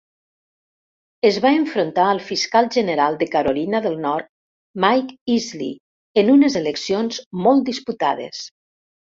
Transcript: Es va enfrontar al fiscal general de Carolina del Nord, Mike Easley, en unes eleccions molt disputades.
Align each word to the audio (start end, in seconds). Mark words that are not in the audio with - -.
Es 1.27 1.35
va 1.41 1.51
enfrontar 1.57 2.05
al 2.13 2.21
fiscal 2.29 2.69
general 2.77 3.17
de 3.19 3.27
Carolina 3.35 3.83
del 3.83 3.99
Nord, 4.07 4.31
Mike 4.87 5.35
Easley, 5.35 5.69
en 6.23 6.33
unes 6.39 6.59
eleccions 6.63 7.21
molt 7.45 7.65
disputades. 7.71 8.43